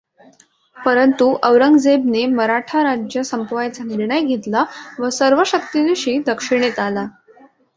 [0.77, 4.63] परंतु औरंगजेबने मराठा राज्य संपवायचा निर्णय घेतला
[4.99, 7.07] व सर्वशक्तीनीशी दक्षिणेत आला.